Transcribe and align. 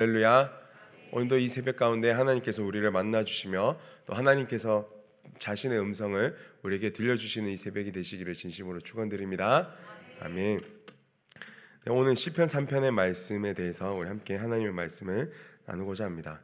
할렐루야. 0.00 0.50
오늘도 1.12 1.36
이 1.36 1.46
새벽 1.46 1.76
가운데 1.76 2.10
하나님께서 2.10 2.64
우리를 2.64 2.90
만나 2.90 3.22
주시며 3.22 3.78
또 4.06 4.14
하나님께서 4.14 4.88
자신의 5.36 5.78
음성을 5.78 6.34
우리에게 6.62 6.94
들려 6.94 7.18
주시는 7.18 7.50
이 7.50 7.58
새벽이 7.58 7.92
되시기를 7.92 8.32
진심으로 8.32 8.80
축원드립니다. 8.80 9.74
아멘. 10.20 10.58
네, 10.58 11.92
오늘 11.92 12.16
시편 12.16 12.46
3편의 12.46 12.92
말씀에 12.92 13.52
대해서 13.52 13.92
우리 13.92 14.08
함께 14.08 14.36
하나님의 14.36 14.72
말씀을 14.72 15.32
나누고자 15.66 16.06
합니다. 16.06 16.40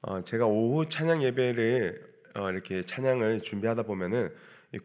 어, 0.00 0.22
제가 0.22 0.46
오후 0.46 0.88
찬양 0.88 1.22
예배를 1.22 2.02
어, 2.36 2.50
이렇게 2.50 2.80
찬양을 2.80 3.42
준비하다 3.42 3.82
보면은 3.82 4.30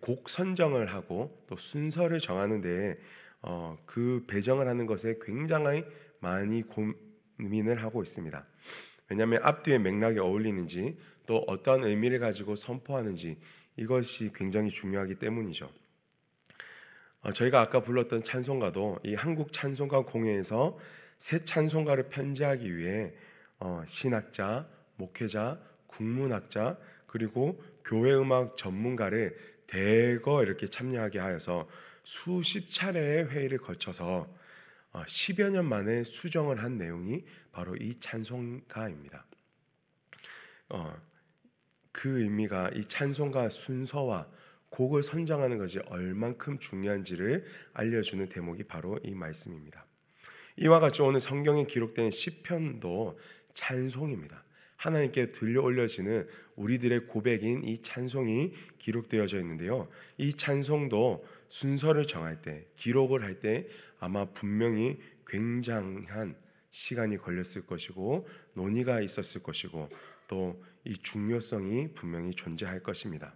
곡 0.02 0.28
선정을 0.28 0.88
하고 0.88 1.42
또 1.48 1.56
순서를 1.56 2.20
정하는데 2.20 3.00
어, 3.42 3.78
그 3.86 4.26
배정을 4.28 4.68
하는 4.68 4.86
것에 4.86 5.18
굉장히 5.22 5.86
많이 6.20 6.62
고 6.62 6.94
민을 7.38 7.84
하고 7.84 8.02
있습니다. 8.02 8.46
왜냐하면 9.10 9.42
앞뒤의 9.44 9.80
맥락이 9.80 10.20
어울리는지 10.20 10.98
또 11.26 11.44
어떠한 11.48 11.84
의미를 11.84 12.20
가지고 12.20 12.56
선포하는지 12.56 13.38
이것이 13.78 14.32
굉장히 14.34 14.70
중요하기 14.70 15.16
때문이죠. 15.16 15.70
어, 17.22 17.32
저희가 17.32 17.60
아까 17.60 17.82
불렀던 17.82 18.24
찬송가도 18.24 19.00
이 19.04 19.16
한국 19.16 19.52
찬송가 19.52 20.02
공회에서 20.02 20.78
새 21.18 21.40
찬송가를 21.40 22.10
편지하기 22.10 22.78
위해 22.78 23.14
어, 23.60 23.84
신학자, 23.88 24.68
목회자, 24.98 25.60
국문학자 25.88 26.78
그리고 27.08 27.62
교회 27.84 28.14
음악 28.14 28.58
전문가를 28.58 29.38
대거 29.68 30.44
이렇게 30.44 30.68
참여하게 30.68 31.20
하여서 31.20 31.68
수십 32.04 32.70
차례의 32.70 33.30
회의를 33.30 33.58
거쳐서 33.58 34.28
10여 35.04 35.48
어, 35.48 35.50
년 35.50 35.66
만에 35.66 36.04
수정을 36.04 36.64
한 36.64 36.78
내용이 36.78 37.26
바로 37.52 37.76
이 37.76 38.00
찬송가입니다. 38.00 39.26
어, 40.70 40.96
그 41.92 42.22
의미가 42.22 42.72
이 42.76 42.86
찬송가 42.86 43.50
순서와 43.50 44.28
곡을 44.70 45.04
선정하는 45.04 45.58
것이 45.58 45.80
얼만큼 45.80 46.60
중요한지를 46.60 47.46
알려주는 47.74 48.28
대목이 48.30 48.64
바로 48.64 49.00
이 49.04 49.14
말씀입니다. 49.14 49.86
이와 50.58 50.80
같이 50.80 51.02
오늘 51.02 51.22
성경에 51.22 51.66
기록된 51.66 52.12
시편도 52.12 53.18
찬송입니다. 53.54 54.44
하나님께 54.78 55.32
들려 55.32 55.62
올려지는 55.62 56.28
우리들의 56.56 57.08
고백인 57.08 57.64
이 57.64 57.82
찬송이 57.82 58.54
기록되어져 58.80 59.40
있는데요. 59.40 59.88
이 60.18 60.34
찬송도 60.34 61.26
순서를 61.56 62.06
정할 62.06 62.42
때, 62.42 62.66
기록을 62.76 63.24
할 63.24 63.40
때 63.40 63.68
아마 64.00 64.26
분명히 64.26 65.00
굉장한 65.28 66.36
시간이 66.72 67.18
걸렸을 67.18 67.66
것이고 67.66 68.28
논의가 68.54 69.02
있었을 69.02 69.44
것이고 69.44 69.90
또 70.28 70.60
이 70.86 70.96
중요성이 70.98 71.90
분명히 71.94 72.32
존재할 72.34 72.82
것입니다. 72.82 73.34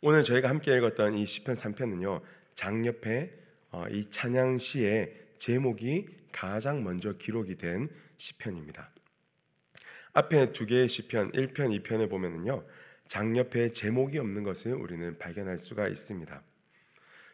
오늘 0.00 0.22
저희가 0.22 0.48
함께 0.48 0.76
읽었던 0.76 1.14
이 1.18 1.26
시편 1.26 1.56
3편은요. 1.56 2.22
장옆에 2.54 3.36
어, 3.70 3.84
이 3.90 4.08
찬양 4.08 4.58
시의 4.58 5.12
제목이 5.38 6.06
가장 6.32 6.84
먼저 6.84 7.18
기록이 7.18 7.56
된 7.56 7.90
시편입니다. 8.16 8.92
앞에 10.12 10.52
두 10.52 10.66
개의 10.66 10.88
시편 10.88 11.32
1편, 11.32 11.82
2편에 11.82 12.08
보면은요. 12.08 12.64
장옆에 13.08 13.70
제목이 13.72 14.18
없는 14.18 14.44
것을 14.44 14.74
우리는 14.74 15.18
발견할 15.18 15.58
수가 15.58 15.88
있습니다. 15.88 16.42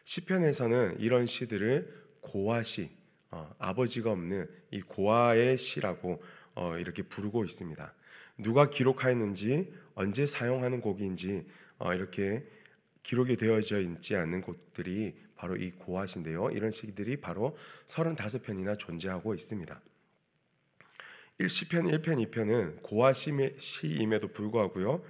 시편에서는 0.05 0.99
이런 0.99 1.25
시들을 1.25 2.05
고아시, 2.21 2.89
어, 3.31 3.53
아버지가 3.59 4.11
없는 4.11 4.47
이 4.71 4.81
고아의 4.81 5.57
시라고 5.57 6.23
어, 6.53 6.77
이렇게 6.77 7.03
부르고 7.03 7.43
있습니다. 7.43 7.93
누가 8.37 8.69
기록하였는지 8.69 9.73
언제 9.95 10.25
사용하는 10.25 10.79
곡인지 10.79 11.45
어, 11.79 11.93
이렇게 11.93 12.45
기록이 13.03 13.35
되어져 13.35 13.81
있지 13.81 14.15
않는 14.15 14.41
곳들이 14.41 15.15
바로 15.35 15.55
이 15.55 15.71
고아시인데요. 15.71 16.51
이런 16.51 16.71
시들이 16.71 17.17
바로 17.17 17.57
35편이나 17.87 18.77
존재하고 18.79 19.33
있습니다. 19.33 19.81
1시편, 21.39 22.01
1편, 22.01 22.31
2편은 22.31 22.81
고아 22.81 23.11
시임에도 23.13 24.29
불구하고요. 24.29 25.03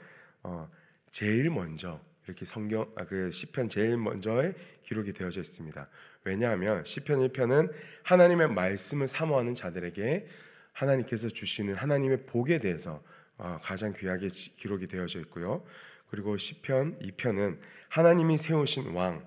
어, 0.44 0.70
제일 1.12 1.50
먼저 1.50 2.02
이렇게 2.26 2.46
성경 2.46 2.92
아, 2.96 3.06
그 3.06 3.32
시편 3.32 3.70
제일 3.70 3.98
먼저에 3.98 4.54
기록이 4.84 5.14
되어져 5.14 5.42
있습니다. 5.42 5.90
왜냐하면 6.24 6.84
시편 6.84 7.20
1편은 7.28 7.72
하나님의 8.04 8.50
말씀을 8.50 9.08
사모하는 9.08 9.54
자들에게 9.54 10.28
하나님께서 10.74 11.30
주시는 11.30 11.76
하나님의 11.76 12.26
복에 12.26 12.60
대해서 12.60 13.04
어, 13.38 13.60
가장 13.62 13.94
귀하게 13.94 14.28
기록이 14.28 14.88
되어져 14.88 15.20
있고요. 15.22 15.64
그리고 16.10 16.38
시편 16.38 17.00
2편은 17.00 17.60
하나님이 17.90 18.38
세우신 18.38 18.94
왕, 18.94 19.26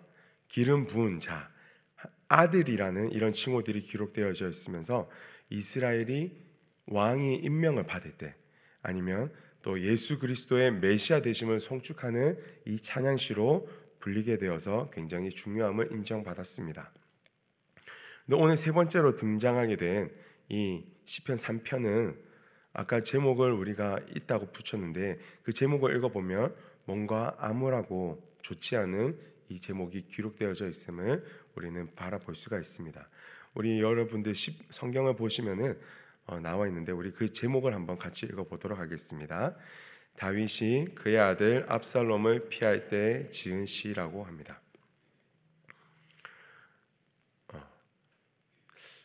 기름 0.49 0.87
부은 0.87 1.21
자, 1.21 1.51
아들이라는 2.29 3.13
이런 3.13 3.33
칭호들이 3.33 3.81
기록되어져 3.81 4.49
있으면서 4.49 5.11
이스라엘이 5.51 6.37
왕이 6.87 7.37
임명을 7.37 7.85
받을 7.85 8.13
때 8.13 8.35
아니면 8.83 9.33
또 9.69 9.79
예수 9.83 10.19
그리스도의 10.19 10.73
메시아 10.73 11.21
되심을 11.21 11.61
송축하는 11.61 12.39
이 12.65 12.79
찬양시로 12.79 13.69
불리게 14.01 14.39
되어서 14.39 14.89
굉장히 14.91 15.29
중요함을 15.29 15.93
인정받았습니다. 15.93 16.91
오늘 18.33 18.57
세 18.57 18.73
번째로 18.73 19.15
등장하게 19.15 19.77
된 19.77 20.29
이 20.49 20.83
시편 21.05 21.37
3편은 21.37 22.17
아까 22.73 23.01
제목을 23.01 23.53
우리가 23.53 24.01
있다고 24.15 24.51
붙였는데 24.53 25.19
그 25.43 25.53
제목을 25.53 25.95
읽어보면 25.97 26.55
뭔가 26.85 27.37
암울하고 27.39 28.23
좋지 28.43 28.77
않은 28.77 29.19
이 29.51 29.61
제목이 29.61 30.07
기록되어져 30.09 30.69
있음을 30.69 31.25
우리는 31.55 31.95
바라볼 31.95 32.35
수가 32.35 32.59
있습니다. 32.59 33.09
우리 33.55 33.81
여러분들 33.81 34.33
성경을 34.71 35.17
보시면은 35.17 35.73
어, 35.73 35.77
나와 36.37 36.69
있는데 36.69 36.93
우리 36.93 37.11
그 37.11 37.33
제목을 37.33 37.75
한번 37.75 37.97
같이 37.97 38.27
읽어보도록 38.27 38.79
하겠습니다. 38.79 39.57
다윗이 40.17 40.95
그의 40.95 41.19
아들 41.19 41.65
압살롬을 41.69 42.49
피할 42.49 42.89
때 42.89 43.31
지은 43.31 43.65
시라고 43.67 44.25
합니다. 44.25 44.61
어, 47.49 47.63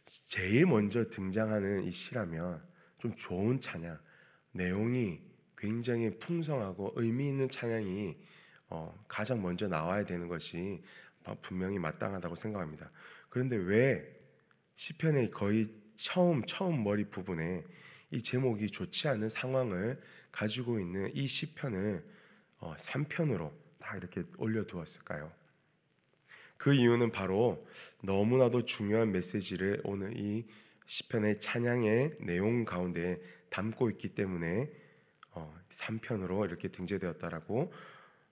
제일 0.05 0.65
먼저 0.65 1.07
등장하는 1.09 1.83
이 1.83 1.91
시라면 1.91 2.61
좀 2.97 3.15
좋은 3.15 3.59
찬양, 3.59 3.99
내용이 4.51 5.21
굉장히 5.57 6.17
풍성하고 6.19 6.93
의미 6.95 7.29
있는 7.29 7.47
찬양이 7.47 8.17
어, 8.69 8.93
가장 9.07 9.41
먼저 9.41 9.67
나와야 9.67 10.03
되는 10.03 10.27
것이 10.27 10.83
분명히 11.41 11.79
마땅하다고 11.79 12.35
생각합니다. 12.35 12.91
그런데 13.29 13.55
왜 13.55 14.03
시편의 14.75 15.31
거의 15.31 15.82
처음 16.03 16.45
처음 16.45 16.83
머리 16.83 17.05
부분에 17.05 17.63
이 18.11 18.21
제목이 18.21 18.71
좋지 18.71 19.07
않은 19.07 19.29
상황을 19.29 20.01
가지고 20.33 20.81
있는 20.81 21.09
이 21.15 21.29
시편을 21.29 22.03
어, 22.57 22.75
3편으로 22.77 23.53
다 23.79 23.95
이렇게 23.95 24.23
올려두었을까요? 24.37 25.31
그 26.57 26.73
이유는 26.73 27.11
바로 27.11 27.65
너무나도 28.01 28.65
중요한 28.65 29.13
메시지를 29.13 29.79
오늘 29.85 30.17
이 30.17 30.45
시편의 30.87 31.39
찬양의 31.39 32.17
내용 32.19 32.65
가운데 32.65 33.21
담고 33.49 33.89
있기 33.91 34.13
때문에 34.13 34.69
어, 35.31 35.57
3편으로 35.69 36.45
이렇게 36.45 36.67
등재되었다라고 36.67 37.71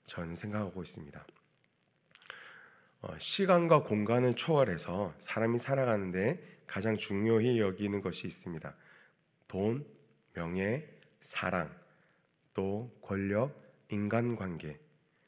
저는 0.07 0.35
생각하고 0.35 0.83
있습니다. 0.83 1.25
어, 3.03 3.17
시간과 3.17 3.83
공간을 3.83 4.35
초월해서 4.35 5.13
사람이 5.19 5.57
살아가는데 5.57 6.60
가장 6.71 6.95
중요히 6.95 7.59
여기는 7.59 7.99
것이 7.99 8.27
있습니다. 8.27 8.73
돈, 9.49 9.85
명예, 10.31 10.88
사랑, 11.19 11.69
또 12.53 12.97
권력, 13.01 13.53
인간관계, 13.89 14.79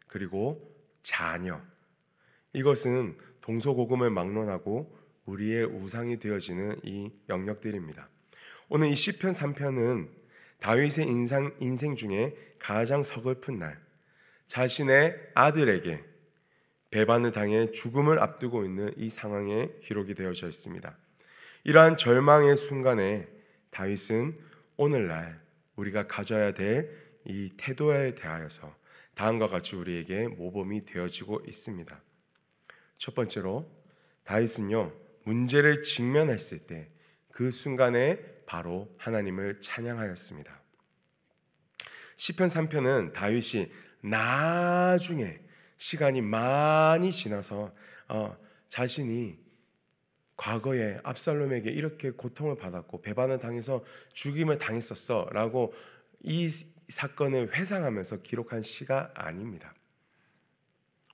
그리고 0.07 0.73
자녀. 1.01 1.59
이것은 2.53 3.17
동서고금을 3.41 4.09
막론하고 4.09 4.97
우리의 5.25 5.65
우상이 5.65 6.17
되어지는 6.17 6.79
이 6.83 7.11
영역들입니다. 7.27 8.07
오늘 8.69 8.87
이 8.87 8.95
시편 8.95 9.33
3편은 9.33 10.07
다윗의 10.61 11.07
인상, 11.09 11.53
인생 11.59 11.97
중에 11.97 12.37
가장 12.57 13.03
서글픈 13.03 13.59
날, 13.59 13.77
자신의 14.47 15.31
아들에게 15.33 16.05
배반을 16.89 17.33
당해 17.33 17.69
죽음을 17.71 18.19
앞두고 18.19 18.63
있는 18.63 18.93
이 18.95 19.09
상황에 19.09 19.69
기록이 19.83 20.15
되어져 20.15 20.47
있습니다. 20.47 21.02
이러한 21.63 21.97
절망의 21.97 22.57
순간에 22.57 23.27
다윗은 23.71 24.37
오늘날 24.77 25.41
우리가 25.75 26.07
가져야 26.07 26.53
될 26.53 27.03
이 27.25 27.51
태도에 27.55 28.15
대하여서 28.15 28.75
다음과 29.15 29.47
같이 29.47 29.75
우리에게 29.75 30.27
모범이 30.27 30.85
되어지고 30.85 31.43
있습니다. 31.47 32.01
첫 32.97 33.15
번째로 33.15 33.69
다윗은요 34.23 34.93
문제를 35.23 35.83
직면했을 35.83 36.59
때 36.59 36.89
그 37.31 37.49
순간에 37.49 38.19
바로 38.45 38.93
하나님을 38.99 39.59
찬양하였습니다. 39.59 40.61
시편 42.15 42.47
3편은 42.47 43.13
다윗이 43.13 43.71
나중에 44.01 45.39
시간이 45.77 46.21
많이 46.21 47.11
지나서 47.11 47.73
어, 48.07 48.37
자신이 48.67 49.42
과거에 50.35 50.97
압살롬에게 51.03 51.69
이렇게 51.69 52.11
고통을 52.11 52.57
받았고 52.57 53.01
배반을 53.01 53.39
당해서 53.39 53.83
죽임을 54.13 54.57
당했었어라고 54.57 55.73
이 56.21 56.49
사건을 56.89 57.53
회상하면서 57.55 58.23
기록한 58.23 58.61
시가 58.61 59.11
아닙니다. 59.15 59.73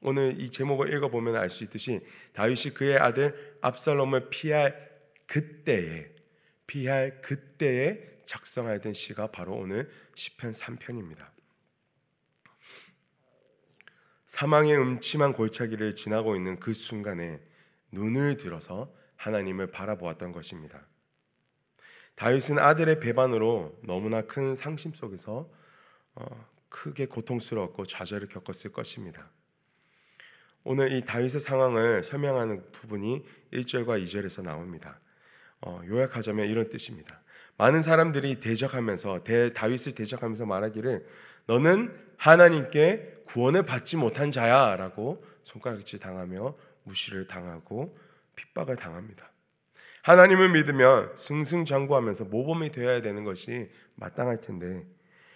오늘 0.02 0.40
이 0.40 0.50
제목을 0.50 0.94
읽어 0.94 1.10
보면 1.10 1.36
알 1.36 1.50
수 1.50 1.64
있듯이 1.66 2.02
다윗이 2.34 2.74
그의 2.74 2.98
아들 2.98 3.58
압살롬을 3.62 4.30
피할 4.30 4.90
그때에 5.28 6.10
피할 6.66 7.22
그때에 7.22 8.22
작성하던 8.26 8.94
시가 8.94 9.32
바로 9.32 9.56
오늘 9.56 9.90
시편 10.16 10.52
3편입니다. 10.52 11.28
사망의 14.28 14.78
음침한 14.78 15.34
골짜기를 15.34 15.96
지나고 15.96 16.36
있는 16.36 16.60
그 16.60 16.74
순간에 16.74 17.42
눈을 17.92 18.38
들어서 18.38 18.94
하나님을 19.20 19.68
바라보았던 19.68 20.32
것입니다. 20.32 20.82
다윗은 22.16 22.58
아들의 22.58 23.00
배반으로 23.00 23.78
너무나 23.84 24.22
큰 24.22 24.56
상심 24.56 24.94
속에서 24.94 25.50
어, 26.16 26.50
크게 26.70 27.06
고통스러웠고 27.06 27.86
좌절을 27.86 28.30
겪었을 28.30 28.72
것입니다. 28.72 29.30
오늘 30.64 30.92
이 30.94 31.04
다윗의 31.04 31.42
상황을 31.42 32.04
설명하는 32.04 32.72
부분이 32.72 33.26
1절과 33.54 34.04
2절에서 34.04 34.42
나옵니다. 34.44 35.00
어, 35.62 35.82
요약하자면 35.86 36.48
이런 36.48 36.70
뜻입니다. 36.70 37.22
많은 37.58 37.82
사람들이 37.82 38.40
대적하면서 38.40 39.24
대, 39.24 39.52
다윗을 39.52 39.96
대적하면서 39.96 40.46
말하기를 40.46 41.06
너는 41.46 41.94
하나님께 42.18 43.24
구원을 43.26 43.64
받지 43.64 43.98
못한 43.98 44.32
자야라고 44.32 45.26
손가락질 45.44 46.00
당하며 46.00 46.56
무시를 46.84 47.28
당하고 47.28 47.98
핍박을 48.40 48.76
당합니다. 48.76 49.32
하나님을 50.04 50.50
믿으면 50.50 51.16
승승장구하면서 51.16 52.26
모범이 52.26 52.72
되어야 52.72 53.02
되는 53.02 53.24
것이 53.24 53.70
마땅할 53.96 54.42
텐데 54.42 54.88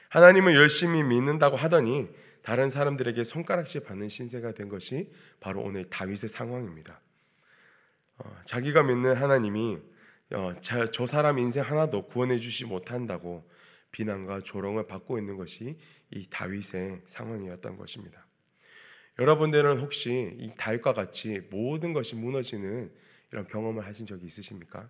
하나님을 0.10 0.56
열심히 0.56 1.04
믿는다고 1.04 1.58
하더니 1.58 2.10
다른 2.44 2.70
사람들에게 2.70 3.24
손가락질 3.24 3.84
받는 3.84 4.10
신세가 4.10 4.54
된 4.54 4.70
것이 4.70 5.12
바로 5.40 5.62
오늘 5.62 5.86
다윗의 5.86 6.30
상황입니다. 6.30 7.02
어, 8.18 8.36
자기가 8.46 8.84
믿는 8.84 9.16
하나님이 9.16 9.80
어, 10.34 10.54
자, 10.62 10.90
저 10.92 11.06
사람 11.06 11.40
인생 11.40 11.64
하나도 11.64 12.08
구원해 12.08 12.38
주지 12.38 12.66
못한다고 12.66 13.50
비난과 13.92 14.42
조롱을 14.42 14.88
받고 14.88 15.18
있는 15.18 15.38
것이 15.38 15.78
이 16.12 16.28
다윗의 16.30 17.02
상황이었던 17.06 17.78
것입니다. 17.78 18.23
여러분들은 19.20 19.80
혹시 19.80 20.36
이 20.40 20.50
다윗과 20.58 20.94
같이 20.94 21.42
모든 21.50 21.94
것이 21.94 22.16
무너지는 22.16 22.92
이런 23.32 23.48
경험을 23.48 23.86
하신 23.86 24.06
적이 24.06 24.26
있으십니까? 24.26 24.90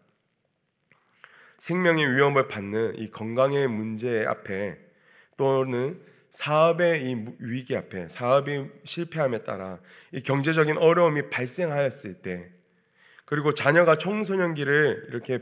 생명의 1.57 2.13
위험을 2.13 2.47
받는 2.47 2.99
이 2.99 3.09
건강의 3.09 3.67
문제 3.67 4.25
앞에 4.25 4.77
또는 5.37 6.01
사업의 6.29 7.09
이 7.09 7.25
위기 7.39 7.75
앞에 7.75 8.09
사업이 8.09 8.69
실패함에 8.83 9.43
따라 9.43 9.79
이 10.11 10.21
경제적인 10.21 10.77
어려움이 10.77 11.29
발생하였을 11.29 12.15
때 12.15 12.51
그리고 13.25 13.53
자녀가 13.53 13.97
청소년기를 13.97 15.07
이렇게 15.09 15.39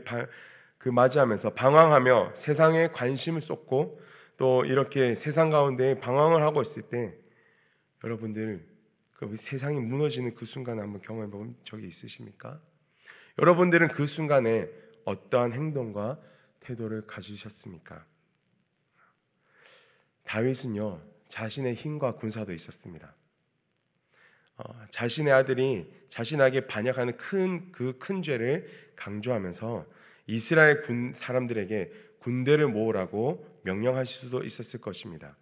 그 0.78 0.88
맞이하면서 0.88 1.54
방황하며 1.54 2.32
세상에 2.34 2.88
관심을 2.88 3.40
쏟고 3.40 4.00
또 4.36 4.64
이렇게 4.64 5.14
세상 5.14 5.50
가운데 5.50 5.98
방황을 5.98 6.42
하고 6.42 6.62
있을 6.62 6.82
때 6.82 7.14
여러분들 8.04 8.71
그 9.28 9.36
세상이 9.36 9.80
무너지는 9.80 10.34
그 10.34 10.44
순간 10.44 10.80
한번 10.80 11.00
경험해 11.00 11.30
본 11.30 11.56
적이 11.64 11.86
있으십니까? 11.88 12.60
여러분들은 13.38 13.88
그 13.88 14.06
순간에 14.06 14.68
어떠한 15.04 15.52
행동과 15.52 16.20
태도를 16.60 17.06
가지셨습니까? 17.06 18.04
다윗은요 20.24 21.02
자신의 21.26 21.74
힘과 21.74 22.16
군사도 22.16 22.52
있었습니다. 22.52 23.14
어, 24.56 24.84
자신의 24.90 25.32
아들이 25.32 25.90
자신에게 26.08 26.66
반역하는 26.66 27.16
큰 27.16 27.72
그큰 27.72 28.22
죄를 28.22 28.68
강조하면서 28.96 29.86
이스라엘 30.26 30.82
군 30.82 31.12
사람들에게 31.14 31.90
군대를 32.18 32.68
모으라고 32.68 33.60
명령하실 33.64 34.24
수도 34.24 34.44
있었을 34.44 34.80
것입니다. 34.80 35.36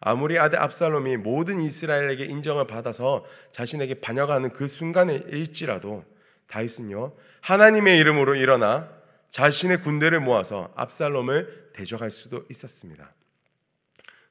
아무리 0.00 0.38
아들 0.38 0.60
압살롬이 0.60 1.16
모든 1.16 1.60
이스라엘에게 1.60 2.24
인정을 2.24 2.66
받아서 2.66 3.24
자신에게 3.52 3.94
반역하는 4.00 4.52
그 4.52 4.68
순간일지라도 4.68 6.04
다윗은요 6.46 7.14
하나님의 7.40 7.98
이름으로 7.98 8.36
일어나 8.36 8.90
자신의 9.30 9.82
군대를 9.82 10.20
모아서 10.20 10.72
압살롬을 10.76 11.70
대적할 11.74 12.10
수도 12.10 12.44
있었습니다. 12.50 13.12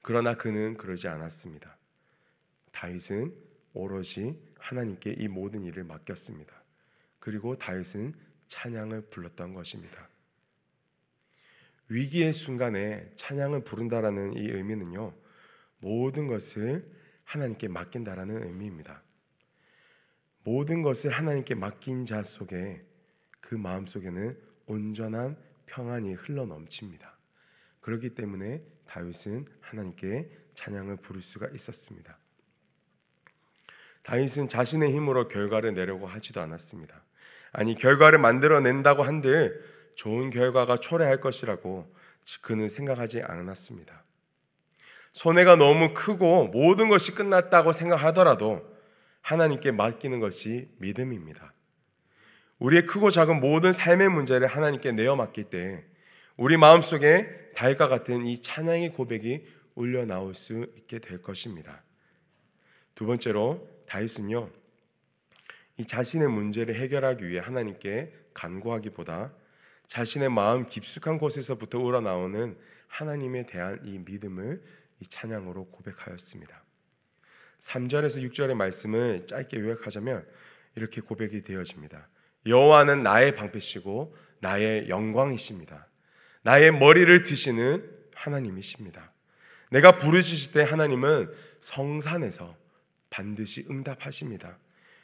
그러나 0.01 0.33
그는 0.33 0.77
그러지 0.77 1.07
않았습니다. 1.07 1.77
다윗은 2.71 3.33
오로지 3.73 4.39
하나님께 4.59 5.15
이 5.17 5.27
모든 5.27 5.63
일을 5.63 5.83
맡겼습니다. 5.83 6.53
그리고 7.19 7.57
다윗은 7.57 8.13
찬양을 8.47 9.01
불렀던 9.09 9.53
것입니다. 9.53 10.09
위기의 11.89 12.33
순간에 12.33 13.09
찬양을 13.15 13.63
부른다라는 13.63 14.33
이 14.33 14.49
의미는요. 14.49 15.13
모든 15.79 16.27
것을 16.27 16.89
하나님께 17.23 17.67
맡긴다라는 17.67 18.43
의미입니다. 18.43 19.03
모든 20.43 20.81
것을 20.81 21.11
하나님께 21.11 21.55
맡긴 21.55 22.05
자 22.05 22.23
속에 22.23 22.85
그 23.41 23.55
마음 23.55 23.85
속에는 23.85 24.37
온전한 24.65 25.37
평안이 25.65 26.13
흘러 26.13 26.45
넘칩니다. 26.45 27.17
그렇기 27.81 28.11
때문에 28.11 28.63
다윗은 28.85 29.45
하나님께 29.61 30.29
찬양을 30.53 30.97
부를 30.97 31.21
수가 31.21 31.47
있었습니다. 31.49 32.17
다윗은 34.03 34.47
자신의 34.47 34.93
힘으로 34.93 35.27
결과를 35.27 35.73
내려고 35.73 36.07
하지도 36.07 36.41
않았습니다. 36.41 37.03
아니 37.51 37.75
결과를 37.75 38.19
만들어낸다고 38.19 39.03
한들 39.03 39.63
좋은 39.95 40.29
결과가 40.29 40.77
초래할 40.77 41.19
것이라고 41.19 41.93
그는 42.41 42.69
생각하지 42.69 43.21
않았습니다. 43.21 44.06
손해가 45.17 45.55
너무 45.55 45.95
크고 45.95 46.49
모든 46.49 46.89
것이 46.89 47.15
끝났다고 47.15 47.71
생각하더라도 47.71 48.61
하나님께 49.21 49.71
맡기는 49.71 50.19
것이 50.19 50.69
믿음입니다. 50.77 51.53
우리의 52.59 52.85
크고 52.85 53.09
작은 53.09 53.39
모든 53.39 53.73
삶의 53.73 54.09
문제를 54.09 54.45
하나님께 54.45 54.91
내어 54.91 55.15
맡길 55.15 55.45
때 55.45 55.83
우리 56.35 56.55
마음속에 56.55 57.51
달과 57.55 57.87
같은 57.87 58.27
이 58.27 58.39
찬양의 58.39 58.93
고백이 58.93 59.43
울려 59.73 60.05
나올 60.05 60.35
수 60.35 60.67
있게 60.77 60.99
될 60.99 61.19
것입니다. 61.23 61.81
두 62.93 63.07
번째로 63.07 63.67
다윗은요. 63.87 64.51
이 65.77 65.85
자신의 65.85 66.27
문제를 66.27 66.75
해결하기 66.75 67.27
위해 67.27 67.39
하나님께 67.39 68.13
간구하기보다 68.35 69.33
자신의 69.87 70.29
마음 70.29 70.67
깊숙한 70.67 71.17
곳에서부터 71.17 71.79
우러나오는 71.79 72.55
하나님에 72.87 73.47
대한 73.47 73.79
이 73.83 73.97
믿음을 73.97 74.61
이 74.61 74.86
찬양으로 75.05 75.65
고백하였습니다. 75.65 76.63
3절에서 77.59 78.29
6절의 78.31 78.53
말씀을 78.53 79.25
짧게 79.27 79.59
요약하자면 79.59 80.25
이렇게 80.75 81.01
고백이 81.01 81.43
되어집니다. 81.43 82.07
여호와는 82.45 83.03
나의 83.03 83.35
방패시고 83.35 84.15
나의 84.39 84.89
영광이십니다. 84.89 85.87
나의 86.43 86.71
머리를 86.71 87.23
드시는 87.23 87.89
하나님이십니다. 88.15 89.11
내가 89.69 89.97
부르짖을 89.97 90.53
때 90.53 90.63
하나님은 90.63 91.31
성산에서 91.59 92.55
반드시 93.09 93.65
응답하십니다. 93.69 94.57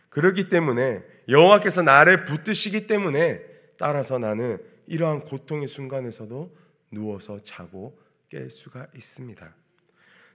그렇기 0.10 0.48
때문에 0.48 1.04
여호와께서 1.28 1.82
나를 1.82 2.26
붙드시기 2.26 2.88
때문에 2.88 3.42
따라서 3.78 4.20
나는 4.20 4.60
이러한 4.88 5.22
고통의 5.26 5.68
순간에서도 5.68 6.56
누워서 6.92 7.42
자고 7.42 8.00
깰 8.32 8.50
수가 8.52 8.88
있습니다. 8.96 9.56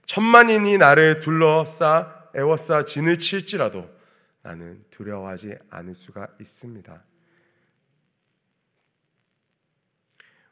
천만인이 0.09 0.79
나를 0.79 1.19
둘러싸 1.19 2.31
애워싸 2.35 2.83
진을 2.83 3.19
칠지라도 3.19 3.87
나는 4.41 4.83
두려워하지 4.89 5.55
않을 5.69 5.93
수가 5.93 6.27
있습니다. 6.39 7.05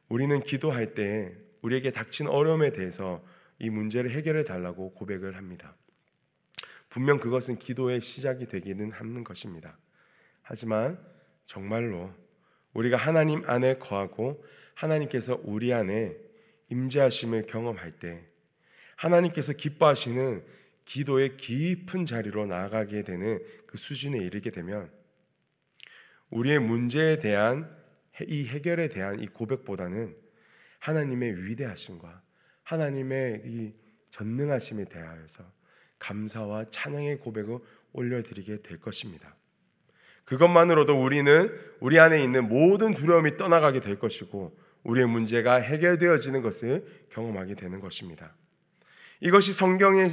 우리는 0.10 0.44
기도할 0.44 0.94
때 0.94 1.36
우리에게 1.64 1.92
닥친 1.92 2.28
어려움에 2.28 2.72
대해서 2.72 3.26
이 3.58 3.72
문제를 3.72 4.12
해결해 4.12 4.44
달라고 4.44 4.94
고백을 4.94 5.36
합니다. 5.36 5.76
분명 6.90 7.20
그것은 7.20 7.58
기도의 7.58 8.00
시작이 8.00 8.46
되기는 8.46 8.92
하는 8.92 9.24
것입니다. 9.24 9.76
하지만 10.44 11.04
정말로 11.48 12.14
우리가 12.76 12.96
하나님 12.96 13.44
안에 13.50 13.80
거하고 13.80 14.46
하나님께서 14.76 15.42
우리 15.44 15.74
안에 15.74 16.16
임재하심을 16.70 17.48
경험할 17.48 17.94
때 17.94 18.37
하나님께서 18.98 19.54
기뻐하시는 19.54 20.44
기도의 20.86 21.38
깊은 21.38 22.06
자리로 22.06 22.46
나아가게 22.46 23.04
되는 23.04 23.40
그 23.66 23.78
수준에 23.78 24.18
이르게 24.18 24.52
되면 24.52 24.90
우리의 26.30 26.60
문제에 26.60 27.20
대한 27.20 27.74
이 28.28 28.46
해결에 28.46 28.90
대한 28.90 29.20
이 29.20 29.28
고백보다는 29.28 30.16
하나님의 30.80 31.44
위대하심과 31.46 32.22
하나님의 32.64 33.44
이 33.46 33.74
전능하심에 34.10 34.86
대하여서 34.86 35.44
감사와 36.00 36.66
찬양의 36.70 37.20
고백을 37.20 37.60
올려드리게 37.94 38.62
될 38.62 38.80
것입니다. 38.80 39.36
그것만으로도 40.26 41.02
우리는 41.02 41.50
우리 41.80 42.00
안에 42.00 42.22
있는 42.22 42.48
모든 42.48 42.94
두려움이 42.94 43.38
떠나가게 43.38 43.80
될 43.80 43.98
것이고 43.98 44.58
우리의 44.84 45.08
문제가 45.08 45.56
해결되어지는 45.56 46.42
것을 46.42 47.06
경험하게 47.10 47.56
되는 47.56 47.80
것입니다. 47.80 48.36
이것이 49.20 49.54
성경에 49.54 50.10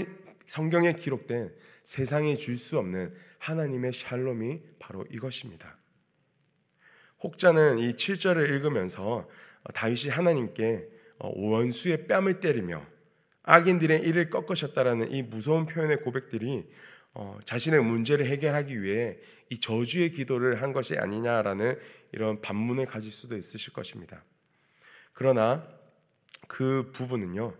성경에 0.47 0.93
기록된 0.93 1.55
세상에 1.83 2.35
줄수 2.35 2.79
없는 2.79 3.15
하나님의 3.39 3.93
샬롬이 3.93 4.61
바로 4.79 5.05
이것입니다. 5.11 5.77
혹자는 7.23 7.79
이 7.79 7.93
7절을 7.93 8.49
읽으면서 8.51 9.29
다윗이 9.73 10.11
하나님께 10.11 10.89
원수의 11.19 12.07
뺨을 12.07 12.41
때리며 12.41 12.85
악인들의 13.43 14.03
이를 14.03 14.31
꺾으셨다라는 14.31 15.13
이 15.13 15.23
무서운 15.23 15.67
표현의 15.67 16.03
고백들이 16.03 16.67
어, 17.13 17.39
자신의 17.45 17.85
문제를 17.85 18.27
해결하기 18.27 18.83
위해 18.83 19.19
이 19.49 19.61
저주의 19.61 20.11
기도를 20.11 20.63
한 20.63 20.73
것이 20.73 20.97
아니냐라는 20.97 21.79
이런 22.13 22.41
반문을 22.41 22.87
가질 22.87 23.13
수도 23.13 23.37
있으실 23.37 23.73
것입니다. 23.73 24.25
그러나 25.13 25.67
그 26.49 26.91
부분은요 26.93 27.55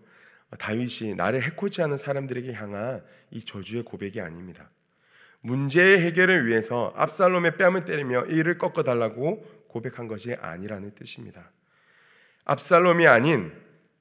다윗이 0.59 1.15
나를 1.17 1.43
해코지 1.43 1.81
하는 1.81 1.97
사람들에게 1.97 2.53
향한 2.53 3.03
이 3.31 3.45
저주의 3.45 3.83
고백이 3.83 4.21
아닙니다. 4.21 4.71
문제의 5.41 6.01
해결을 6.01 6.47
위해서 6.47 6.93
압살롬의 6.97 7.57
뺨을 7.57 7.85
때리며 7.85 8.27
이를 8.27 8.57
꺾어 8.57 8.83
달라고 8.83 9.45
고백한 9.69 10.09
것이 10.09 10.35
아니라는 10.41 10.95
뜻입니다. 10.95 11.51
압살롬이 12.45 13.07
아닌 13.07 13.53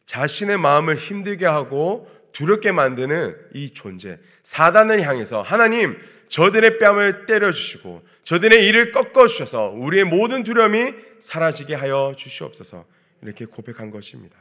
자신의 0.06 0.58
마음을 0.58 0.96
힘들게 0.96 1.46
하고 1.46 2.10
두렵게 2.34 2.72
만드는 2.72 3.36
이 3.54 3.70
존재, 3.70 4.20
사단을 4.42 5.02
향해서 5.04 5.42
하나님, 5.42 5.98
저들의 6.30 6.80
뺨을 6.80 7.26
때려 7.28 7.52
주시고, 7.52 8.04
저들의 8.24 8.66
이를 8.68 8.92
꺾어 8.92 9.28
주셔서, 9.28 9.70
우리의 9.70 10.04
모든 10.04 10.44
두려움이 10.44 10.94
사라지게 11.20 11.76
하여 11.76 12.14
주시옵소서, 12.18 12.86
이렇게 13.22 13.46
고백한 13.46 13.92
것입니다. 13.92 14.36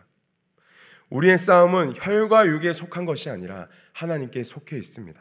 우리의 1.12 1.36
싸움은 1.36 1.92
혈과 1.94 2.46
육에 2.46 2.72
속한 2.72 3.04
것이 3.04 3.28
아니라 3.28 3.68
하나님께 3.92 4.44
속해 4.44 4.78
있습니다. 4.78 5.20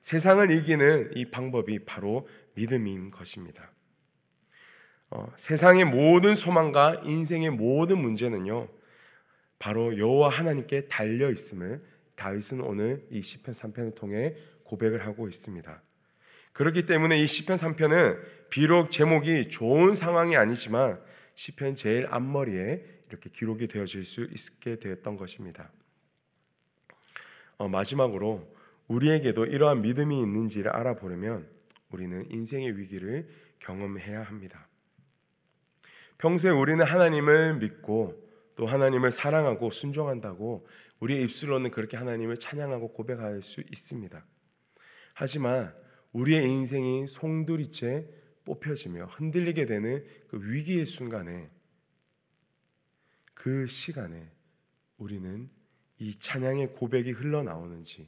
세상을 0.00 0.48
이기는 0.52 1.10
이 1.16 1.24
방법이 1.24 1.84
바로 1.84 2.28
믿음인 2.54 3.10
것입니다. 3.10 3.72
어, 5.10 5.26
세상의 5.34 5.86
모든 5.86 6.36
소망과 6.36 7.02
인생의 7.04 7.50
모든 7.50 7.98
문제는요, 7.98 8.68
바로 9.58 9.98
여호와 9.98 10.28
하나님께 10.28 10.86
달려 10.86 11.32
있음을 11.32 11.82
다윗은 12.14 12.60
오늘 12.60 13.04
이 13.10 13.20
시편 13.20 13.52
3편을 13.52 13.96
통해 13.96 14.36
고백을 14.62 15.04
하고 15.04 15.28
있습니다. 15.28 15.82
그렇기 16.52 16.86
때문에 16.86 17.18
이 17.18 17.26
시편 17.26 17.56
3편은 17.56 18.20
비록 18.50 18.92
제목이 18.92 19.48
좋은 19.48 19.96
상황이 19.96 20.36
아니지만 20.36 21.00
시편 21.34 21.74
제일 21.74 22.06
앞머리에 22.08 22.97
이렇게 23.08 23.30
기록이 23.30 23.68
되어질 23.68 24.04
수 24.04 24.22
있게 24.24 24.78
되었던 24.78 25.16
것입니다. 25.16 25.70
어, 27.56 27.68
마지막으로 27.68 28.54
우리에게도 28.86 29.46
이러한 29.46 29.82
믿음이 29.82 30.20
있는지를 30.20 30.70
알아보려면 30.70 31.48
우리는 31.90 32.30
인생의 32.30 32.76
위기를 32.78 33.28
경험해야 33.58 34.22
합니다. 34.22 34.68
평소에 36.18 36.50
우리는 36.50 36.84
하나님을 36.84 37.58
믿고 37.58 38.28
또 38.56 38.66
하나님을 38.66 39.10
사랑하고 39.10 39.70
순종한다고 39.70 40.66
우리의 41.00 41.22
입술로는 41.24 41.70
그렇게 41.70 41.96
하나님을 41.96 42.38
찬양하고 42.38 42.92
고백할 42.92 43.42
수 43.42 43.60
있습니다. 43.60 44.24
하지만 45.14 45.74
우리의 46.12 46.48
인생이 46.48 47.06
송두리째 47.06 48.08
뽑혀지며 48.44 49.06
흔들리게 49.06 49.66
되는 49.66 50.04
그 50.28 50.40
위기의 50.42 50.86
순간에 50.86 51.50
그 53.48 53.66
시간에 53.66 54.30
우리는 54.98 55.48
이 55.96 56.14
찬양의 56.14 56.74
고백이 56.74 57.12
흘러나오는지 57.12 58.06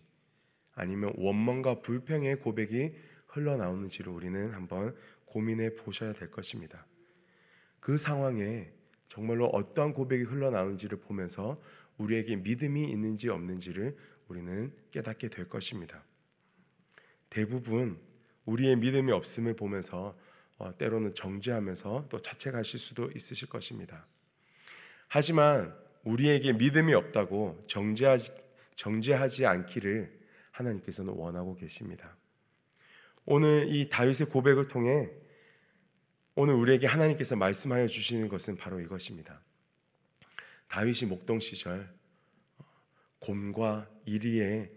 아니면 0.74 1.14
원망과 1.16 1.80
불평의 1.80 2.40
고백이 2.40 2.92
흘러나오는지를 3.26 4.12
우리는 4.12 4.52
한번 4.52 4.94
고민해 5.24 5.76
보셔야 5.76 6.12
될 6.12 6.30
것입니다. 6.30 6.84
그 7.80 7.96
상황에 7.96 8.70
정말로 9.08 9.46
어떠한 9.46 9.94
고백이 9.94 10.24
흘러나오는지를 10.24 11.00
보면서 11.00 11.58
우리에게 11.96 12.36
믿음이 12.36 12.90
있는지 12.90 13.30
없는지를 13.30 13.96
우리는 14.28 14.74
깨닫게 14.90 15.28
될 15.30 15.48
것입니다. 15.48 16.04
대부분 17.30 17.98
우리의 18.44 18.76
믿음이 18.76 19.10
없음을 19.10 19.56
보면서 19.56 20.18
어, 20.58 20.76
때로는 20.76 21.14
정죄하면서 21.14 22.08
또 22.10 22.20
자책하실 22.20 22.78
수도 22.78 23.10
있으실 23.12 23.48
것입니다. 23.48 24.06
하지만 25.12 25.76
우리에게 26.04 26.52
믿음이 26.52 26.94
없다고 26.94 27.60
정죄하지, 27.66 28.32
정죄하지 28.76 29.44
않기를 29.44 30.20
하나님께서는 30.52 31.12
원하고 31.14 31.56
계십니다. 31.56 32.16
오늘 33.24 33.66
이 33.68 33.88
다윗의 33.88 34.28
고백을 34.28 34.68
통해 34.68 35.10
오늘 36.36 36.54
우리에게 36.54 36.86
하나님께서 36.86 37.34
말씀하여 37.34 37.88
주시는 37.88 38.28
것은 38.28 38.56
바로 38.56 38.78
이것입니다. 38.78 39.42
다윗이 40.68 41.08
목동 41.08 41.40
시절 41.40 41.92
곰과 43.18 43.90
이리의 44.04 44.70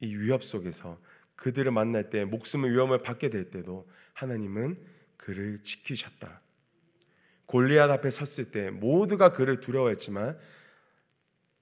이 0.00 0.16
위협 0.16 0.44
속에서 0.44 1.00
그들을 1.36 1.72
만날 1.72 2.10
때 2.10 2.26
목숨의 2.26 2.72
위험을 2.72 3.00
받게 3.00 3.30
될 3.30 3.48
때도 3.50 3.90
하나님은 4.12 4.78
그를 5.16 5.62
지키셨다. 5.62 6.43
골리앗 7.54 7.88
앞에 7.88 8.10
섰을 8.10 8.50
때 8.50 8.70
모두가 8.70 9.32
그를 9.32 9.60
두려워했지만 9.60 10.36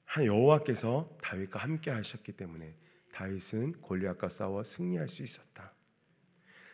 한 0.07 0.25
여호와께서 0.25 1.19
다윗과 1.21 1.59
함께 1.59 1.91
하셨기 1.91 2.33
때문에 2.33 2.75
다윗은 3.13 3.73
골리앗과 3.83 4.31
싸워 4.31 4.65
승리할 4.65 5.11
수 5.11 5.23
있었다. 5.23 5.75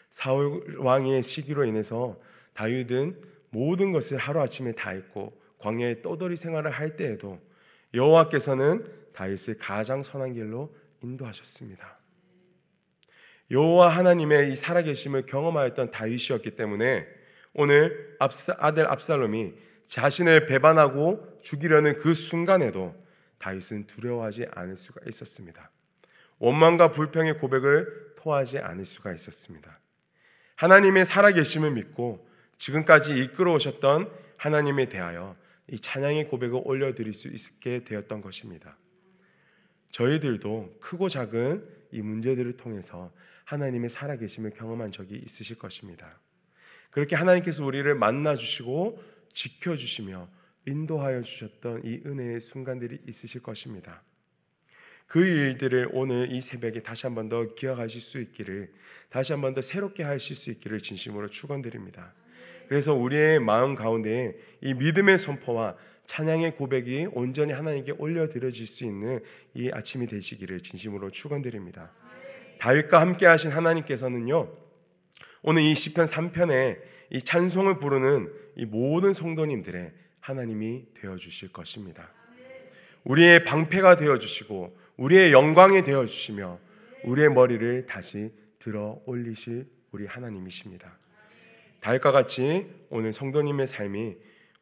사울 0.09 0.79
왕의 0.79 1.25
시기로 1.25 1.65
인해서 1.65 2.21
다윗은 2.55 3.21
모든 3.51 3.91
것을 3.91 4.19
하루 4.19 4.41
아침에 4.41 4.71
다 4.71 4.93
잊고 4.93 5.37
광야에 5.59 6.01
떠돌이 6.01 6.37
생활을 6.37 6.71
할 6.71 6.95
때에도 6.95 7.41
여호와께서는 7.95 8.87
다윗을 9.15 9.59
가장 9.59 10.05
선한 10.05 10.35
길로 10.35 10.73
인도하셨습니다. 11.03 11.99
여호와 13.51 13.89
하나님의 13.89 14.53
이 14.53 14.55
살아계심을 14.55 15.27
경험하였던 15.27 15.91
다윗이었기 15.91 16.55
때문에 16.55 17.18
오늘 17.61 18.17
아들 18.21 18.87
압살롬이 18.87 19.53
자신을 19.89 20.47
배반하고 20.47 21.39
죽이려는 21.43 21.97
그 21.97 22.15
순간에도 22.15 22.95
다윗은 23.39 23.89
두려워하지 23.89 24.47
않을 24.53 24.77
수가 24.77 25.01
있었습니다. 25.09 25.69
원망과 26.39 26.93
불평의 26.93 27.39
고백을 27.39 28.15
토하지 28.17 28.61
않을 28.61 28.85
수가 28.85 29.13
있었습니다. 29.13 29.81
하나님의 30.55 31.05
살아계심을 31.05 31.73
믿고 31.73 32.29
지금까지 32.59 33.21
이끌어 33.21 33.55
오셨던 33.55 34.09
하나님에 34.37 34.85
대하여 34.85 35.37
이 35.67 35.81
찬양의 35.81 36.29
고백을 36.29 36.61
올려드릴 36.63 37.13
수 37.13 37.27
있게 37.27 37.83
되었던 37.83 38.21
것입니다. 38.21 38.77
저희들도 39.91 40.77
크고 40.81 41.09
작은 41.09 41.69
이 41.91 42.03
문제들을 42.03 42.53
통해서 42.53 43.13
하나님의 43.47 43.91
살아계심을 43.91 44.51
경험한 44.51 44.93
적이 44.93 45.17
있으실 45.17 45.59
것입니다. 45.59 46.21
그렇게 46.91 47.17
하나님께서 47.17 47.65
우리를 47.65 47.93
만나 47.95 48.37
주시고 48.37 49.03
지켜 49.33 49.77
주시며 49.77 50.29
인도하여 50.67 51.23
주셨던 51.23 51.83
이 51.85 52.03
은혜의 52.05 52.41
순간들이 52.41 52.99
있으실 53.07 53.43
것입니다. 53.43 54.03
그 55.07 55.25
일들을 55.25 55.89
오늘 55.93 56.31
이 56.31 56.41
새벽에 56.41 56.83
다시 56.83 57.07
한 57.07 57.15
번 57.15 57.29
더 57.31 57.55
기억하실 57.55 58.01
수 58.03 58.19
있기를 58.21 58.71
다시 59.09 59.33
한 59.33 59.41
번 59.41 59.55
더 59.55 59.63
새롭게 59.63 60.03
하실 60.03 60.37
수 60.37 60.51
있기를 60.51 60.79
진심으로 60.81 61.29
축원드립니다. 61.29 62.13
그래서 62.69 62.93
우리의 62.93 63.41
마음 63.41 63.75
가운데 63.75 64.37
이 64.61 64.75
믿음의 64.75 65.19
선포와 65.19 65.77
찬양의 66.05 66.57
고백이 66.57 67.09
온전히 67.13 67.53
하나님께 67.53 67.93
올려 67.93 68.29
드려질 68.29 68.67
수 68.67 68.85
있는 68.85 69.21
이 69.55 69.71
아침이 69.73 70.07
되시기를 70.07 70.61
진심으로 70.61 71.11
축원드립니다. 71.11 71.91
다윗과 72.59 73.01
함께 73.01 73.25
하신 73.25 73.51
하나님께서는요. 73.53 74.68
오늘 75.43 75.63
이 75.63 75.75
시편 75.75 76.07
3편에 76.07 76.81
이 77.11 77.23
찬송을 77.23 77.79
부르는 77.79 78.33
이 78.57 78.65
모든 78.65 79.13
성도님들의 79.13 79.93
하나님이 80.21 80.87
되어 80.95 81.17
주실 81.17 81.53
것입니다. 81.53 82.13
우리의 83.05 83.45
방패가 83.45 83.97
되어 83.97 84.19
주시고 84.19 84.77
우리의 84.97 85.33
영광이 85.33 85.85
되어 85.85 86.05
주시며 86.05 86.59
우리의 87.05 87.31
머리를 87.31 87.87
다시 87.87 88.33
들어 88.59 89.01
올리실 89.07 89.67
우리 89.93 90.07
하나님이십니다. 90.07 90.99
다윗과 91.81 92.13
같이 92.13 92.67
오늘 92.91 93.13
성도님의 93.13 93.67
삶이 93.69 94.17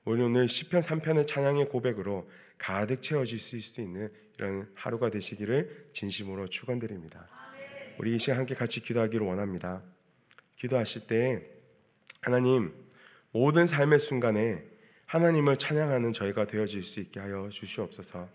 오늘 0.05 0.47
시편 0.47 0.81
3편의 0.81 1.27
찬양의 1.27 1.69
고백으로 1.69 2.29
가득 2.59 3.03
채워질 3.03 3.39
수 3.39 3.81
있는 3.81 4.13
이런 4.39 4.71
하루가 4.75 5.11
되시기를 5.11 5.89
진심으로 5.93 6.47
축원드립니다. 6.47 7.27
우리 7.99 8.15
이 8.15 8.19
시간 8.19 8.39
함께 8.39 8.55
같이 8.55 8.81
기도하기를 8.81 9.27
원합니다. 9.27 9.83
기도하실 10.57 11.07
때 11.07 11.43
하나님 12.21 12.73
모든 13.31 13.67
삶의 13.67 13.99
순간에 13.99 14.63
하나님을 15.07 15.57
찬양하는 15.57 16.13
저희가 16.13 16.47
되어질 16.47 16.83
수 16.83 17.01
있게 17.01 17.21
하여 17.21 17.49
주시옵소서. 17.53 18.29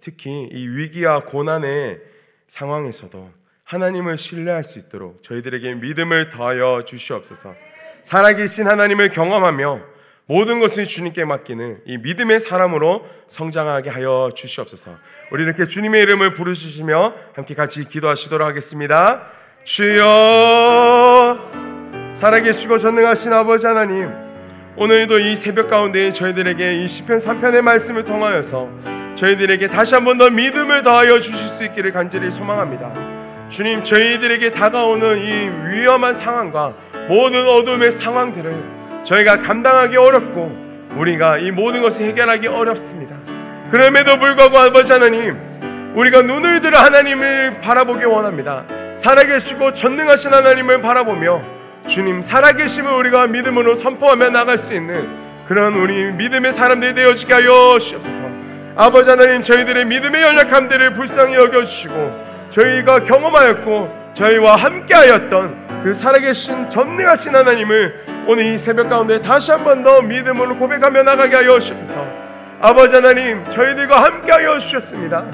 특히 0.00 0.48
이 0.50 0.66
위기와 0.68 1.24
고난의 1.24 2.00
상황에서도 2.48 3.30
하나님을 3.64 4.18
신뢰할 4.18 4.64
수 4.64 4.78
있도록 4.78 5.22
저희들에게 5.22 5.74
믿음을 5.74 6.30
더하여 6.30 6.84
주시옵소서. 6.86 7.54
살아계신 8.02 8.66
하나님을 8.66 9.10
경험하며 9.10 9.80
모든 10.26 10.60
것을 10.60 10.84
주님께 10.84 11.24
맡기는 11.24 11.82
이 11.86 11.98
믿음의 11.98 12.40
사람으로 12.40 13.06
성장하게 13.26 13.90
하여 13.90 14.30
주시옵소서. 14.34 14.96
우리 15.32 15.42
이렇게 15.42 15.64
주님의 15.64 16.02
이름을 16.02 16.34
부르시며 16.34 17.14
함께 17.34 17.54
같이 17.54 17.84
기도하시도록 17.84 18.46
하겠습니다. 18.46 19.28
주여 19.64 20.89
살아계시고 22.20 22.76
전능하신 22.76 23.32
아버지 23.32 23.66
하나님 23.66 24.10
오늘도 24.76 25.20
이 25.20 25.34
새벽 25.34 25.68
가운데 25.68 26.12
저희들에게 26.12 26.82
이 26.82 26.86
시편 26.86 27.16
3편의 27.16 27.62
말씀을 27.62 28.04
통하여서 28.04 28.68
저희들에게 29.14 29.68
다시 29.68 29.94
한번 29.94 30.18
더 30.18 30.28
믿음을 30.28 30.82
더하여 30.82 31.18
주실 31.18 31.48
수 31.48 31.64
있기를 31.64 31.92
간절히 31.92 32.30
소망합니다. 32.30 32.92
주님 33.48 33.82
저희들에게 33.82 34.50
다가오는 34.50 35.18
이 35.18 35.50
위험한 35.70 36.12
상황과 36.12 36.74
모든 37.08 37.48
어둠의 37.48 37.90
상황들을 37.90 38.54
저희가 39.02 39.38
감당하기 39.38 39.96
어렵고 39.96 40.52
우리가 40.98 41.38
이 41.38 41.50
모든 41.50 41.80
것을 41.80 42.04
해결하기 42.04 42.48
어렵습니다. 42.48 43.16
그럼에도 43.70 44.18
불구하고 44.18 44.58
아버지 44.58 44.92
하나님 44.92 45.38
우리가 45.94 46.20
눈을 46.20 46.60
들어 46.60 46.80
하나님을 46.80 47.62
바라보기 47.62 48.04
원합니다. 48.04 48.66
살아계시고 48.98 49.72
전능하신 49.72 50.34
하나님을 50.34 50.82
바라보며 50.82 51.59
주님 51.90 52.22
살아계심을 52.22 52.92
우리가 52.92 53.26
믿음으로 53.26 53.74
선포하며 53.74 54.30
나갈 54.30 54.56
수 54.58 54.72
있는 54.72 55.08
그런 55.46 55.74
우리 55.74 56.12
믿음의 56.12 56.52
사람들이 56.52 56.94
되어지게 56.94 57.34
하여 57.34 57.78
주옵소서. 57.78 58.22
아버지 58.76 59.10
하나님 59.10 59.42
저희들의 59.42 59.84
믿음의 59.86 60.22
연약함들을 60.22 60.92
불쌍히 60.94 61.34
여겨주시고 61.34 62.48
저희가 62.50 63.00
경험하였고 63.00 64.12
저희와 64.14 64.56
함께하였던 64.56 65.82
그 65.82 65.92
살아계신 65.94 66.68
전능하신 66.68 67.34
하나님을 67.34 68.04
오늘 68.26 68.44
이 68.44 68.56
새벽 68.56 68.88
가운데 68.88 69.20
다시 69.20 69.50
한 69.50 69.64
번 69.64 69.82
더 69.82 70.00
믿음으로 70.02 70.56
고백하며 70.56 71.02
나가게 71.02 71.36
하여 71.36 71.58
주옵소서. 71.58 72.06
아버지 72.60 72.94
하나님 72.94 73.44
저희들과 73.50 74.02
함께하여 74.04 74.58
주셨습니다. 74.58 75.24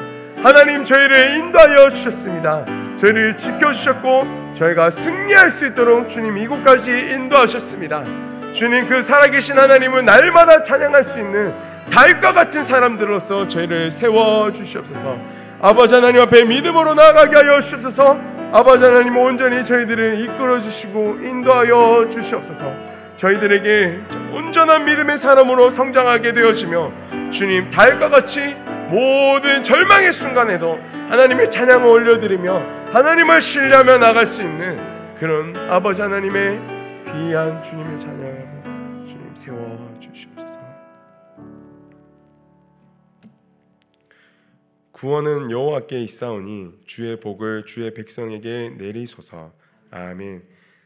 하나님 0.42 0.82
저희를 0.84 1.36
인도하여 1.36 1.88
주셨습니다. 1.90 2.64
저희를 2.96 3.34
지켜주셨고 3.34 4.52
저희가 4.54 4.90
승리할 4.90 5.50
수 5.50 5.66
있도록 5.66 6.08
주님 6.08 6.38
이곳까지 6.38 6.90
인도하셨습니다. 6.90 8.04
주님 8.52 8.88
그 8.88 9.02
살아계신 9.02 9.58
하나님을 9.58 10.04
날마다 10.04 10.62
찬양할 10.62 11.04
수 11.04 11.20
있는 11.20 11.54
다윗과 11.90 12.32
같은 12.32 12.62
사람들로서 12.62 13.46
저희를 13.46 13.90
세워 13.90 14.50
주시옵소서. 14.50 15.18
아버지 15.60 15.94
하나님 15.94 16.20
앞에 16.22 16.44
믿음으로 16.44 16.94
나아가게 16.94 17.36
하여 17.36 17.60
주옵소서. 17.60 18.18
아버지 18.52 18.84
하나님 18.84 19.16
온전히 19.16 19.64
저희들을 19.64 20.20
이끌어 20.20 20.58
주시고 20.58 21.18
인도하여 21.20 22.08
주시옵소서. 22.08 22.72
저희들에게 23.16 24.00
온전한 24.32 24.84
믿음의 24.84 25.18
사람으로 25.18 25.70
성장하게 25.70 26.32
되어지며 26.32 26.92
주님 27.30 27.70
다윗과 27.70 28.10
같이 28.10 28.56
모든 28.88 29.62
절망의 29.64 30.12
순간에도 30.12 30.76
하나님의 31.08 31.50
찬양을 31.50 31.86
올려드리며 31.86 32.58
하나님을 32.92 33.40
신뢰하며 33.40 33.98
나갈 33.98 34.26
수 34.26 34.42
있는 34.42 35.14
그런 35.16 35.56
아버지 35.68 36.02
하나님의 36.02 36.60
귀한 37.04 37.62
주님의 37.62 37.98
찬양 37.98 39.06
주님 39.08 39.34
세워 39.34 39.94
주시옵소서. 40.00 40.60
구원은 44.92 45.50
여호와께 45.50 46.00
있사오니 46.02 46.80
주의 46.86 47.18
복을 47.20 47.64
주의 47.66 47.92
백성에게 47.92 48.76
내리소서. 48.78 49.52
아멘. 49.90 50.42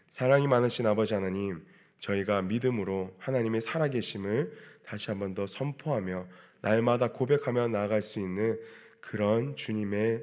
사랑이 0.09 0.49
많으신 0.49 0.87
아버지 0.87 1.15
하나님, 1.15 1.65
저희가 2.01 2.43
믿음으로 2.43 3.15
하나님의 3.19 3.61
살아계심을 3.61 4.53
다시 4.85 5.11
한번 5.11 5.35
더 5.35 5.47
선포하며 5.47 6.27
날마다 6.63 7.13
고백하며 7.13 7.69
나아갈 7.69 8.03
수 8.03 8.21
있는 8.21 8.59
그런 9.01 9.57
주님의 9.57 10.23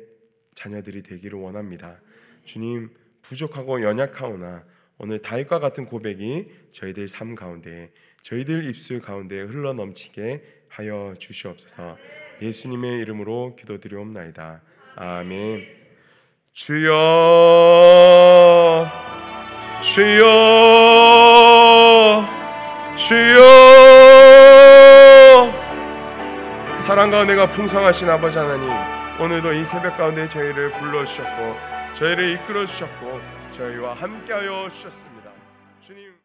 자녀들이 0.56 1.04
되기를 1.04 1.40
원합니다. 1.40 2.00
주님 2.46 2.90
부족하고 3.22 3.82
연약하오나 3.82 4.66
오늘 5.00 5.22
다윗과 5.22 5.60
같은 5.60 5.86
고백이 5.86 6.50
저희들 6.72 7.08
삶 7.08 7.36
가운데 7.36 7.92
저희들 8.24 8.66
입술 8.66 9.00
가운데 9.00 9.40
흘러 9.42 9.74
넘치게 9.74 10.44
하여 10.70 11.14
주시옵소서. 11.18 11.98
예수님의 12.42 13.00
이름으로 13.02 13.56
기도드리옵나이다. 13.56 14.62
아멘. 14.96 15.66
주여 16.54 16.92
주여 19.82 20.28
주여 22.96 23.67
사랑과 26.88 27.24
은혜가 27.24 27.48
풍성하신 27.50 28.10
아버지 28.10 28.38
하나님 28.38 28.70
오늘도 29.20 29.52
이 29.52 29.66
새벽 29.66 29.98
가운데 29.98 30.26
저희를 30.26 30.72
불러주셨고 30.72 31.58
저희를 31.96 32.32
이끌어 32.32 32.66
주셨고 32.66 33.20
저희와 33.52 33.94
함께하여 33.96 34.70
주셨습니다. 34.70 35.30
주님 35.82 36.17